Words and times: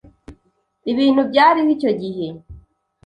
ibintu 0.91 1.21
byariho 1.29 1.69
icyo 1.75 1.91
gihe 2.01 2.27